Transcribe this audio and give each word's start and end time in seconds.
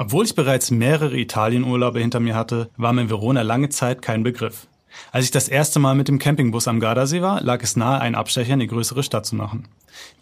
Obwohl 0.00 0.24
ich 0.24 0.36
bereits 0.36 0.70
mehrere 0.70 1.18
Italienurlaube 1.18 1.98
hinter 1.98 2.20
mir 2.20 2.36
hatte, 2.36 2.70
war 2.76 2.92
mir 2.92 3.10
Verona 3.10 3.42
lange 3.42 3.68
Zeit 3.68 4.00
kein 4.00 4.22
Begriff. 4.22 4.68
Als 5.10 5.24
ich 5.24 5.32
das 5.32 5.48
erste 5.48 5.80
Mal 5.80 5.96
mit 5.96 6.06
dem 6.06 6.20
Campingbus 6.20 6.68
am 6.68 6.78
Gardasee 6.78 7.20
war, 7.20 7.42
lag 7.42 7.62
es 7.64 7.74
nahe, 7.74 8.00
einen 8.00 8.14
Abstecher 8.14 8.54
in 8.54 8.60
die 8.60 8.68
größere 8.68 9.02
Stadt 9.02 9.26
zu 9.26 9.34
machen. 9.34 9.66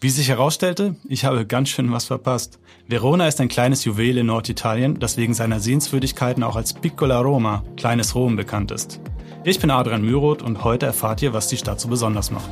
Wie 0.01 0.09
sich 0.09 0.29
herausstellte, 0.29 0.95
ich 1.07 1.25
habe 1.25 1.45
ganz 1.45 1.69
schön 1.69 1.91
was 1.91 2.05
verpasst. 2.05 2.57
Verona 2.87 3.27
ist 3.27 3.39
ein 3.39 3.49
kleines 3.49 3.85
Juwel 3.85 4.17
in 4.17 4.25
Norditalien, 4.25 4.99
das 4.99 5.15
wegen 5.15 5.35
seiner 5.35 5.59
Sehenswürdigkeiten 5.59 6.41
auch 6.41 6.55
als 6.55 6.73
Piccola 6.73 7.19
Roma, 7.19 7.63
kleines 7.77 8.15
Rom, 8.15 8.35
bekannt 8.35 8.71
ist. 8.71 8.99
Ich 9.43 9.59
bin 9.59 9.69
Adrian 9.69 10.01
Müroth 10.01 10.41
und 10.41 10.63
heute 10.63 10.87
erfahrt 10.87 11.21
ihr, 11.21 11.33
was 11.33 11.49
die 11.49 11.57
Stadt 11.57 11.79
so 11.79 11.87
besonders 11.87 12.31
macht. 12.31 12.49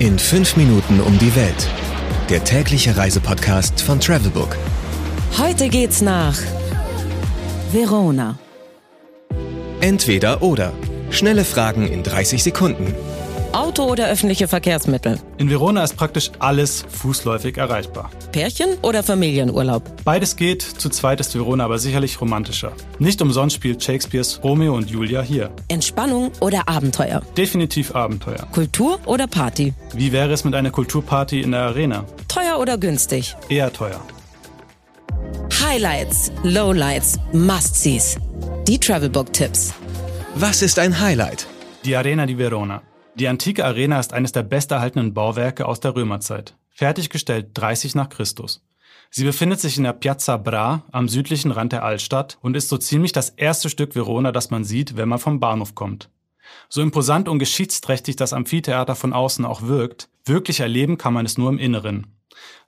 In 0.00 0.18
fünf 0.18 0.56
Minuten 0.56 1.00
um 1.00 1.16
die 1.20 1.34
Welt. 1.36 1.68
Der 2.28 2.42
tägliche 2.42 2.96
Reisepodcast 2.96 3.80
von 3.80 4.00
Travelbook. 4.00 4.56
Heute 5.38 5.68
geht's 5.68 6.00
nach 6.02 6.36
Verona. 7.76 8.38
Entweder 9.82 10.40
oder. 10.40 10.72
Schnelle 11.10 11.44
Fragen 11.44 11.86
in 11.86 12.02
30 12.02 12.42
Sekunden. 12.42 12.94
Auto 13.52 13.82
oder 13.82 14.08
öffentliche 14.08 14.48
Verkehrsmittel? 14.48 15.20
In 15.36 15.50
Verona 15.50 15.84
ist 15.84 15.94
praktisch 15.94 16.30
alles 16.38 16.86
fußläufig 16.88 17.58
erreichbar. 17.58 18.10
Pärchen 18.32 18.78
oder 18.80 19.02
Familienurlaub? 19.02 19.82
Beides 20.04 20.36
geht, 20.36 20.62
zu 20.62 20.88
zweit 20.88 21.20
ist 21.20 21.34
Verona 21.34 21.66
aber 21.66 21.78
sicherlich 21.78 22.18
romantischer. 22.18 22.72
Nicht 22.98 23.20
umsonst 23.20 23.56
spielt 23.56 23.84
Shakespeares 23.84 24.40
Romeo 24.42 24.74
und 24.74 24.88
Julia 24.88 25.20
hier. 25.20 25.50
Entspannung 25.68 26.30
oder 26.40 26.70
Abenteuer? 26.70 27.20
Definitiv 27.36 27.94
Abenteuer. 27.94 28.48
Kultur 28.52 28.98
oder 29.04 29.26
Party? 29.26 29.74
Wie 29.92 30.12
wäre 30.12 30.32
es 30.32 30.44
mit 30.44 30.54
einer 30.54 30.70
Kulturparty 30.70 31.42
in 31.42 31.50
der 31.50 31.60
Arena? 31.60 32.06
Teuer 32.26 32.58
oder 32.58 32.78
günstig? 32.78 33.36
Eher 33.50 33.70
teuer. 33.70 34.00
Highlights, 35.68 36.30
Lowlights, 36.44 37.18
Must-Sees. 37.32 38.18
Die 38.68 38.78
Travelbook-Tipps. 38.78 39.74
Was 40.36 40.62
ist 40.62 40.78
ein 40.78 41.00
Highlight? 41.00 41.48
Die 41.84 41.96
Arena 41.96 42.24
di 42.24 42.38
Verona. 42.38 42.82
Die 43.16 43.26
antike 43.26 43.64
Arena 43.64 43.98
ist 43.98 44.12
eines 44.12 44.30
der 44.30 44.44
besterhaltenen 44.44 45.12
Bauwerke 45.12 45.66
aus 45.66 45.80
der 45.80 45.96
Römerzeit. 45.96 46.54
Fertiggestellt 46.70 47.48
30 47.54 47.96
nach 47.96 48.10
Christus. 48.10 48.64
Sie 49.10 49.24
befindet 49.24 49.58
sich 49.58 49.76
in 49.76 49.82
der 49.82 49.92
Piazza 49.92 50.36
Bra 50.36 50.84
am 50.92 51.08
südlichen 51.08 51.50
Rand 51.50 51.72
der 51.72 51.82
Altstadt 51.82 52.38
und 52.42 52.56
ist 52.56 52.68
so 52.68 52.78
ziemlich 52.78 53.10
das 53.10 53.30
erste 53.30 53.68
Stück 53.68 53.96
Verona, 53.96 54.30
das 54.30 54.50
man 54.50 54.62
sieht, 54.62 54.96
wenn 54.96 55.08
man 55.08 55.18
vom 55.18 55.40
Bahnhof 55.40 55.74
kommt. 55.74 56.10
So 56.68 56.80
imposant 56.80 57.28
und 57.28 57.40
geschichtsträchtig 57.40 58.14
das 58.14 58.32
Amphitheater 58.32 58.94
von 58.94 59.12
außen 59.12 59.44
auch 59.44 59.62
wirkt, 59.62 60.10
wirklich 60.24 60.60
erleben 60.60 60.96
kann 60.96 61.12
man 61.12 61.26
es 61.26 61.36
nur 61.36 61.50
im 61.50 61.58
Inneren. 61.58 62.15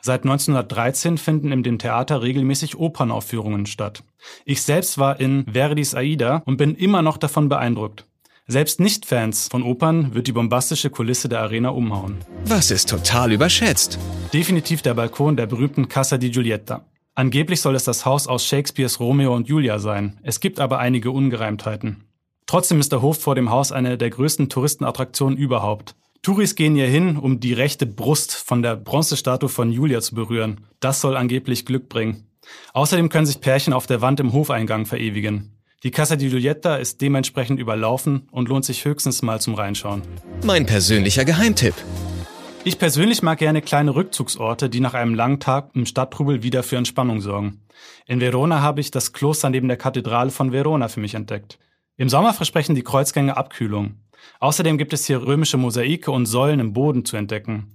Seit 0.00 0.22
1913 0.22 1.18
finden 1.18 1.52
in 1.52 1.62
dem 1.62 1.78
Theater 1.78 2.22
regelmäßig 2.22 2.78
Opernaufführungen 2.78 3.66
statt. 3.66 4.04
Ich 4.44 4.62
selbst 4.62 4.98
war 4.98 5.20
in 5.20 5.44
Verdis 5.52 5.94
Aida 5.94 6.42
und 6.46 6.56
bin 6.56 6.74
immer 6.74 7.02
noch 7.02 7.16
davon 7.16 7.48
beeindruckt. 7.48 8.06
Selbst 8.46 8.80
Nicht-Fans 8.80 9.48
von 9.50 9.62
Opern 9.62 10.14
wird 10.14 10.26
die 10.26 10.32
bombastische 10.32 10.88
Kulisse 10.88 11.28
der 11.28 11.40
Arena 11.40 11.68
umhauen. 11.68 12.16
Was 12.46 12.70
ist 12.70 12.88
total 12.88 13.32
überschätzt? 13.32 13.98
Definitiv 14.32 14.80
der 14.80 14.94
Balkon 14.94 15.36
der 15.36 15.46
berühmten 15.46 15.88
Casa 15.88 16.16
di 16.16 16.30
Giulietta. 16.30 16.86
Angeblich 17.14 17.60
soll 17.60 17.74
es 17.74 17.84
das 17.84 18.06
Haus 18.06 18.26
aus 18.26 18.46
Shakespeares 18.46 19.00
Romeo 19.00 19.34
und 19.34 19.48
Julia 19.48 19.78
sein. 19.78 20.18
Es 20.22 20.40
gibt 20.40 20.60
aber 20.60 20.78
einige 20.78 21.10
Ungereimtheiten. 21.10 22.04
Trotzdem 22.46 22.80
ist 22.80 22.92
der 22.92 23.02
Hof 23.02 23.20
vor 23.20 23.34
dem 23.34 23.50
Haus 23.50 23.72
eine 23.72 23.98
der 23.98 24.08
größten 24.08 24.48
Touristenattraktionen 24.48 25.36
überhaupt. 25.36 25.94
Touris 26.22 26.54
gehen 26.54 26.74
hier 26.74 26.88
hin, 26.88 27.16
um 27.16 27.40
die 27.40 27.52
rechte 27.52 27.86
Brust 27.86 28.34
von 28.34 28.62
der 28.62 28.76
Bronzestatue 28.76 29.48
von 29.48 29.72
Julia 29.72 30.00
zu 30.00 30.14
berühren. 30.14 30.60
Das 30.80 31.00
soll 31.00 31.16
angeblich 31.16 31.64
Glück 31.64 31.88
bringen. 31.88 32.26
Außerdem 32.72 33.08
können 33.08 33.26
sich 33.26 33.40
Pärchen 33.40 33.72
auf 33.72 33.86
der 33.86 34.00
Wand 34.00 34.20
im 34.20 34.32
Hofeingang 34.32 34.86
verewigen. 34.86 35.52
Die 35.84 35.92
Casa 35.92 36.16
di 36.16 36.28
Giulietta 36.28 36.76
ist 36.76 37.00
dementsprechend 37.00 37.60
überlaufen 37.60 38.28
und 38.32 38.48
lohnt 38.48 38.64
sich 38.64 38.84
höchstens 38.84 39.22
mal 39.22 39.40
zum 39.40 39.54
Reinschauen. 39.54 40.02
Mein 40.44 40.66
persönlicher 40.66 41.24
Geheimtipp. 41.24 41.74
Ich 42.64 42.78
persönlich 42.78 43.22
mag 43.22 43.38
gerne 43.38 43.62
kleine 43.62 43.94
Rückzugsorte, 43.94 44.68
die 44.68 44.80
nach 44.80 44.94
einem 44.94 45.14
langen 45.14 45.38
Tag 45.38 45.70
im 45.74 45.86
Stadttrubel 45.86 46.42
wieder 46.42 46.64
für 46.64 46.76
Entspannung 46.76 47.20
sorgen. 47.20 47.60
In 48.06 48.20
Verona 48.20 48.60
habe 48.60 48.80
ich 48.80 48.90
das 48.90 49.12
Kloster 49.12 49.50
neben 49.50 49.68
der 49.68 49.76
Kathedrale 49.76 50.30
von 50.30 50.50
Verona 50.50 50.88
für 50.88 51.00
mich 51.00 51.14
entdeckt. 51.14 51.58
Im 51.96 52.08
Sommer 52.08 52.34
versprechen 52.34 52.74
die 52.74 52.82
Kreuzgänge 52.82 53.36
Abkühlung. 53.36 53.94
Außerdem 54.40 54.78
gibt 54.78 54.92
es 54.92 55.06
hier 55.06 55.22
römische 55.26 55.56
Mosaike 55.56 56.10
und 56.10 56.26
Säulen 56.26 56.60
im 56.60 56.72
Boden 56.72 57.04
zu 57.04 57.16
entdecken. 57.16 57.74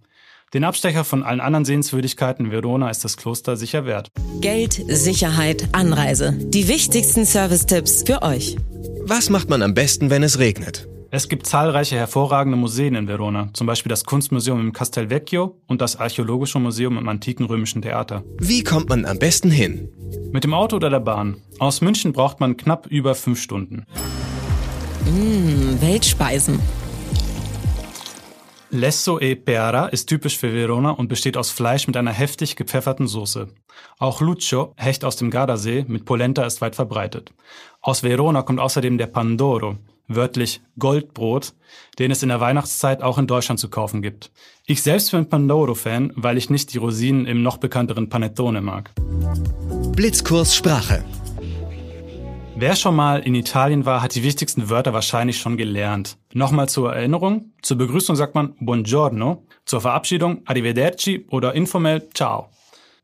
Den 0.54 0.64
Abstecher 0.64 1.04
von 1.04 1.24
allen 1.24 1.42
anderen 1.42 1.66
Sehenswürdigkeiten 1.66 2.46
in 2.46 2.52
Verona 2.52 2.90
ist 2.92 3.04
das 3.04 3.18
Kloster 3.18 3.58
sicher 3.58 3.86
wert. 3.86 4.12
Geld, 4.40 4.80
Sicherheit, 4.88 5.68
Anreise. 5.72 6.38
Die 6.40 6.68
wichtigsten 6.68 7.26
Service-Tipps 7.26 8.04
für 8.06 8.22
euch. 8.22 8.56
Was 9.02 9.31
macht 9.31 9.50
man 9.50 9.64
am 9.64 9.74
besten, 9.74 10.12
wenn 10.12 10.22
es 10.22 10.38
regnet? 10.38 10.88
Es 11.09 11.30
gibt 11.30 11.46
zahlreiche 11.46 11.96
hervorragende 11.96 12.58
Museen 12.58 12.96
in 12.96 13.08
Verona, 13.08 13.50
zum 13.54 13.68
Beispiel 13.68 13.90
das 13.90 14.04
Kunstmuseum 14.04 14.60
im 14.60 14.74
Castel 14.74 15.12
Vecchio 15.12 15.60
und 15.68 15.81
das 15.81 15.96
Archäologische 15.96 16.58
Museum 16.58 16.98
im 16.98 17.08
antiken 17.08 17.46
römischen 17.46 17.81
Theater. 17.81 18.24
Wie 18.40 18.64
kommt 18.64 18.90
man 18.90 19.06
am 19.06 19.20
besten 19.20 19.52
hin? 19.52 19.90
Mit 20.31 20.44
dem 20.44 20.56
Auto 20.56 20.75
oder 20.75 20.90
der 20.90 21.00
Bahn. 21.00 21.38
Aus 21.60 21.81
München 21.81 22.14
braucht 22.14 22.40
man 22.40 22.58
knapp 22.58 22.88
über 22.88 23.14
fünf 23.14 23.40
Stunden. 23.40 23.86
Mmh, 25.06 25.81
Weltspeisen. 25.81 26.59
Lesso 28.69 29.19
e 29.19 29.36
Peara 29.36 29.88
ist 29.88 30.08
typisch 30.08 30.38
für 30.38 30.53
Verona 30.53 30.91
und 30.91 31.08
besteht 31.08 31.38
aus 31.38 31.52
Fleisch 31.52 31.86
mit 31.88 31.96
einer 31.97 32.12
heftig 32.12 32.56
gepfefferten 32.56 33.08
Soße. 33.08 33.50
Auch 34.00 34.22
Luccio, 34.22 34.74
Hecht 34.78 35.06
aus 35.06 35.16
dem 35.16 35.30
Gardasee, 35.30 35.86
mit 35.88 36.06
Polenta 36.06 36.44
ist 36.44 36.62
weit 36.62 36.75
verbreitet. 36.75 37.34
Aus 37.81 38.02
Verona 38.02 38.42
kommt 38.42 38.59
außerdem 38.59 38.97
der 38.97 39.08
Pandoro, 39.08 39.78
wörtlich 40.08 40.62
Goldbrot, 40.80 41.53
den 42.00 42.09
es 42.09 42.24
in 42.24 42.30
der 42.30 42.40
Weihnachtszeit 42.40 43.03
auch 43.03 43.18
in 43.18 43.28
Deutschland 43.28 43.59
zu 43.59 43.69
kaufen 43.69 44.02
gibt. 44.02 44.31
Ich 44.66 44.81
selbst 44.81 45.12
bin 45.12 45.28
Pandoro-Fan, 45.28 46.13
weil 46.16 46.38
ich 46.38 46.50
nicht 46.50 46.74
die 46.74 46.78
Rosinen 46.78 47.25
im 47.25 47.44
noch 47.44 47.58
bekannteren 47.58 48.09
Panettone 48.09 48.62
mag. 48.62 48.92
Blitzkurs 49.96 50.56
Sprache. 50.56 51.03
Wer 52.56 52.75
schon 52.75 52.96
mal 52.96 53.19
in 53.22 53.34
Italien 53.34 53.86
war, 53.86 54.03
hat 54.03 54.14
die 54.14 54.24
wichtigsten 54.24 54.69
Wörter 54.69 54.94
wahrscheinlich 54.94 55.40
schon 55.40 55.58
gelernt. 55.58 56.18
Nochmal 56.34 56.69
zur 56.69 56.94
Erinnerung. 56.94 57.52
Zur 57.62 57.78
Begrüßung 57.78 58.16
sagt 58.16 58.36
man 58.36 58.56
Buongiorno, 58.59 59.44
zur 59.66 59.81
Verabschiedung 59.81 60.44
Arrivederci 60.46 61.25
oder 61.30 61.56
informell 61.56 62.08
Ciao. 62.13 62.50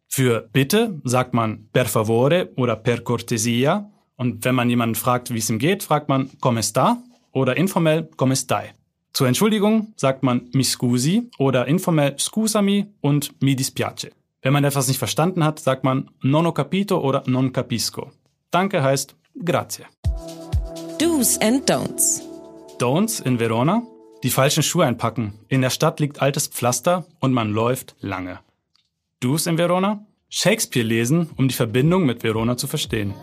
Für 0.08 0.48
Bitte 0.54 1.02
sagt 1.04 1.34
man 1.34 1.68
per 1.74 1.86
favore 1.86 2.50
oder 2.58 2.76
per 2.76 3.02
cortesia. 3.02 3.90
Und 4.16 4.46
wenn 4.46 4.56
man 4.56 4.70
jemanden 4.70 4.96
fragt, 4.96 5.34
wie 5.34 5.40
es 5.40 5.50
ihm 5.50 5.60
geht, 5.60 5.84
fragt 5.84 6.10
man 6.10 6.30
come 6.40 6.62
sta 6.62 6.98
oder 7.32 7.58
informell 7.58 8.10
come 8.18 8.36
stai. 8.36 8.76
Zur 9.14 9.28
Entschuldigung 9.28 9.94
sagt 9.96 10.24
man 10.24 10.50
mi 10.54 10.64
scusi 10.64 11.30
oder 11.40 11.68
informell 11.68 12.18
scusami 12.20 12.86
und 13.02 13.42
mi 13.42 13.56
dispiace. 13.56 14.12
Wenn 14.42 14.54
man 14.54 14.64
etwas 14.64 14.88
nicht 14.88 15.00
verstanden 15.00 15.44
hat, 15.44 15.60
sagt 15.60 15.84
man 15.84 16.12
non 16.22 16.46
ho 16.46 16.52
capito 16.52 17.00
oder 17.00 17.24
non 17.26 17.52
capisco. 17.52 18.12
Danke 18.52 18.82
heißt 18.82 19.16
Grazie. 19.44 19.86
Do's 21.00 21.38
and 21.42 21.70
Don'ts. 21.70 22.22
Don'ts 22.78 23.22
in 23.22 23.40
Verona? 23.40 23.84
Die 24.24 24.30
falschen 24.30 24.64
Schuhe 24.64 24.86
einpacken. 24.86 25.34
In 25.48 25.62
der 25.62 25.70
Stadt 25.70 26.02
liegt 26.02 26.22
altes 26.22 26.48
Pflaster 26.48 27.06
und 27.20 27.32
man 27.32 27.52
läuft 27.52 27.96
lange. 28.02 28.40
Do's 29.22 29.48
in 29.48 29.58
Verona? 29.58 30.06
Shakespeare 30.28 30.86
lesen, 30.86 31.30
um 31.38 31.48
die 31.48 31.56
Verbindung 31.56 32.06
mit 32.06 32.22
Verona 32.22 32.58
zu 32.58 32.68
verstehen. 32.68 33.14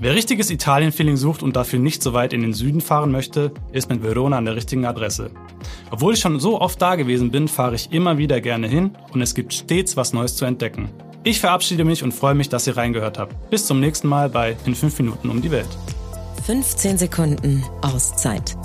Wer 0.00 0.14
richtiges 0.14 0.50
Italien-Feeling 0.50 1.16
sucht 1.16 1.42
und 1.42 1.54
dafür 1.54 1.78
nicht 1.78 2.02
so 2.02 2.12
weit 2.12 2.32
in 2.32 2.42
den 2.42 2.52
Süden 2.52 2.80
fahren 2.80 3.12
möchte, 3.12 3.52
ist 3.72 3.90
mit 3.90 4.02
Verona 4.02 4.38
an 4.38 4.44
der 4.44 4.56
richtigen 4.56 4.84
Adresse. 4.84 5.30
Obwohl 5.90 6.14
ich 6.14 6.20
schon 6.20 6.40
so 6.40 6.60
oft 6.60 6.82
da 6.82 6.96
gewesen 6.96 7.30
bin, 7.30 7.48
fahre 7.48 7.76
ich 7.76 7.92
immer 7.92 8.18
wieder 8.18 8.40
gerne 8.40 8.66
hin 8.66 8.96
und 9.12 9.22
es 9.22 9.34
gibt 9.34 9.54
stets 9.54 9.96
was 9.96 10.12
Neues 10.12 10.36
zu 10.36 10.44
entdecken. 10.44 10.90
Ich 11.28 11.40
verabschiede 11.40 11.84
mich 11.84 12.02
und 12.02 12.12
freue 12.12 12.34
mich, 12.34 12.48
dass 12.48 12.66
ihr 12.66 12.78
reingehört 12.78 13.18
habt. 13.18 13.50
Bis 13.50 13.66
zum 13.66 13.80
nächsten 13.80 14.08
Mal 14.08 14.30
bei 14.30 14.56
In 14.64 14.74
5 14.74 14.98
Minuten 15.00 15.28
um 15.28 15.42
die 15.42 15.50
Welt. 15.50 15.68
15 16.46 16.96
Sekunden 16.96 17.62
Auszeit. 17.82 18.56